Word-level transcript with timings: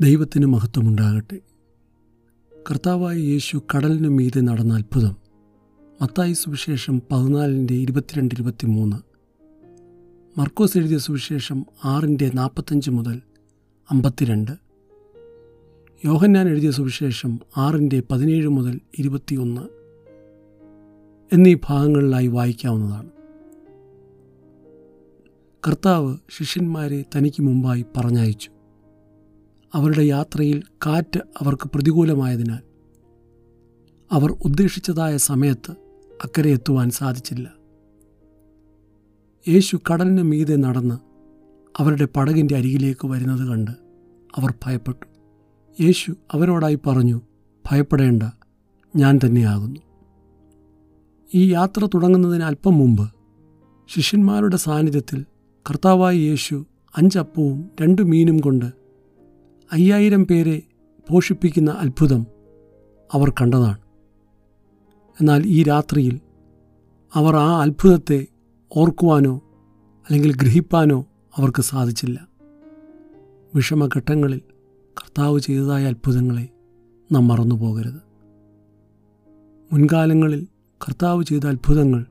ദൈവത്തിന് 0.00 0.46
മഹത്വമുണ്ടാകട്ടെ. 0.46 1.40
കർത്താവായ 2.70 3.16
യേശു 3.16 3.62
കടലിനു 3.76 4.08
മീതെ 4.08 4.40
നടന്ന 4.40 4.74
അത്ഭുതം. 4.74 5.16
മത്തായി 6.02 6.32
സുവിശേഷം 6.32 7.02
പതിനാലിന്റെ 7.12 7.74
ഇരുപത്തിരണ്ട് 7.74 8.34
ഇരുപത്തി 8.34 8.66
മൂന്ന് 8.66 8.96
മർക്കോസ് 10.40 10.78
എഴുതിയ 10.78 10.98
സുവിശേഷം 10.98 11.66
ആറിന്റെ 11.84 12.30
നാൽപ്പത്തഞ്ച് 12.34 12.90
മുതൽ 12.90 13.20
അമ്പത്തിരണ്ട്. 13.90 14.50
യോഹന്നാൻ 16.04 16.48
എഴുതിയ 16.48 16.70
സുവിശേഷം 16.70 17.38
ആറിന്റെ 17.56 18.02
പതിനേഴ് 18.10 18.48
മുതൽ 18.48 18.80
ഇരുപത്തിയൊന്ന്. 18.98 19.62
എന്നീ 21.34 21.56
ഭാഗങ്ങളിലായി 21.68 22.26
വായിക്കാവുന്നതാണ്. 22.26 23.10
കർത്താവ് 25.68 26.16
ശിഷ്യന്മാരെ 26.38 27.04
തനിക്ക് 27.16 27.42
മുമ്പായി 27.42 27.84
പറഞ്ഞയച്ചു. 27.96 28.51
അവരുടെ 29.74 30.02
യാത്രയിൽ 30.02 30.62
കാറ്റ് 30.86 31.20
അവർക്ക് 31.40 31.68
പ്രതികൂലമായതിനാൽ 31.68 32.58
അവർ 34.12 34.32
ഉദ്ദേശിച്ചതായ 34.32 35.16
സമയത്ത് 35.16 35.72
അക്കരെ 36.24 36.50
എത്തുവാൻ 36.50 36.90
സാധിച്ചില്ല. 36.90 37.52
യേശു 39.48 39.78
കടലിന് 39.92 40.22
മീതെ 40.22 40.56
നടന്ന് 40.56 40.94
അവരുടെ 41.78 42.04
പടകിന്റെ 42.04 42.56
അരികിലേക്ക് 42.56 43.06
വരുന്നത് 43.06 43.48
കണ്ട് 43.48 43.70
അവർ 44.36 44.54
ഭയപ്പെട്ടു. 44.64 45.06
യേശു 45.82 46.14
അവരോടായി 46.32 46.78
പറഞ്ഞു 46.86 47.20
ഭയപ്പെടേണ്ട 47.70 48.22
ഞാൻ 48.96 49.18
തന്നെയാകുന്നു. 49.26 49.80
ഈ 51.34 51.52
യാത്ര 51.52 51.88
തുടങ്ങുന്നതിന് 51.94 52.42
അല്പം 52.42 52.78
മുമ്പ് 52.78 53.10
ശിഷ്യന്മാരുടെ 53.88 54.56
സാന്നിധ്യത്തിൽ 54.56 55.24
കർത്താവായ 55.70 56.16
യേശു 56.16 56.66
അഞ്ചപ്പവും 56.96 57.70
രണ്ട് 57.80 58.02
മീനും 58.02 58.38
കൊണ്ട് 58.38 58.81
അയ്യായിരം 59.72 60.24
പേരെ 60.24 60.62
പോഷിപ്പിക്കുന്ന 61.10 61.70
അത്ഭുതം 61.70 62.26
അവർ 63.12 63.30
കണ്ടതാണ്. 63.30 63.78
എന്നാൽ 65.20 65.42
ഈ 65.46 65.62
രാത്രിയിൽ 65.62 66.20
അവർ 67.14 67.36
ആ 67.36 67.62
അത്ഭുതത്തെ 67.62 68.26
ഓർക്കുവാനോ 68.76 69.40
അല്ലെങ്കിൽ 70.06 70.36
ഗ്രഹിപ്പാനോ 70.36 71.06
അവർക്ക് 71.36 71.62
സാധിച്ചില്ല. 71.62 72.28
വിഷമഘട്ടങ്ങളിൽ 73.54 74.40
കർത്താവ് 75.00 75.40
ചെയ്തതായ 75.40 75.86
അത്ഭുതങ്ങളെ 75.86 76.48
നാം 77.12 77.28
മറന്നു 77.28 77.54
പോകരുത് 77.54 78.00
മുൻകാലങ്ങളിൽ 79.72 80.46
കർത്താവ് 80.80 81.22
ചെയ്ത 81.24 81.46
അത്ഭുതങ്ങൾ 81.46 82.06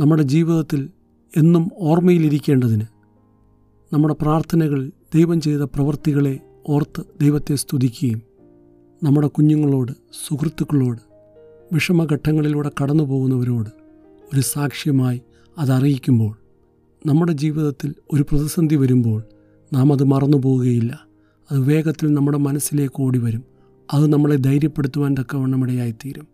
നമ്മുടെ 0.00 0.22
ജീവിതത്തിൽ 0.22 0.90
എന്നും 1.36 1.70
ഓർമ്മയിലിരിക്കേണ്ടതിന് 1.78 2.86
നമ്മുടെ 3.94 4.14
പ്രാർത്ഥനകൾ 4.14 4.90
ദൈവം 5.14 5.40
ചെയ്ത 5.40 5.60
പ്രവൃത്തികളെ 5.60 6.40
ഓർത്ത് 6.64 7.04
ദൈവത്തെ 7.20 7.56
സ്തുതിക്കുകയും 7.56 8.22
നമ്മുടെ 9.02 9.28
കുഞ്ഞുങ്ങളോട് 9.28 9.92
സുഹൃത്തുക്കളോട് 10.26 11.00
വിഷമഘട്ടങ്ങളിലൂടെ 11.74 12.70
കടന്നു 12.82 13.04
പോകുന്നവരോട് 13.04 13.70
ഒരു 14.32 14.40
സാക്ഷ്യമായി 14.40 15.22
അതറിയിക്കുമ്പോൾ 15.58 16.36
നമ്മുടെ 17.06 17.32
ജീവിതത്തിൽ 17.32 17.94
ഒരു 18.12 18.22
പ്രതിസന്ധി 18.22 18.76
വരുമ്പോൾ 18.76 19.22
നാം 19.72 19.92
അത് 19.92 20.02
മറന്നു 20.02 20.36
പോവുകയില്ല 20.36 21.06
അത് 21.50 21.60
വേഗത്തിൽ 21.60 22.14
നമ്മുടെ 22.14 22.38
മനസ്സിലേക്ക് 22.38 23.02
ഓടി 23.02 23.18
വരും 23.18 23.44
അത് 23.92 24.12
നമ്മളെ 24.12 24.36
ധൈര്യപ്പെടുത്തുവാൻ 24.36 25.14
തക്കവണ്ണം 25.20 25.64
ഇടയായിത്തീരും 25.64 26.26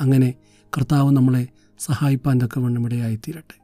അങ്ങനെ 0.00 0.34
കർത്താവ് 0.76 1.10
നമ്മളെ 1.10 1.48
സഹായിപ്പാൻ 1.80 2.40
തക്കവണ്ണം 2.40 2.86
ഇടയായിത്തീരട്ടെ 2.86 3.59